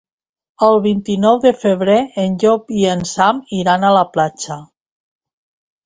[0.67, 4.63] El vint-i-nou de febrer en Llop i en Sam iran a la platja.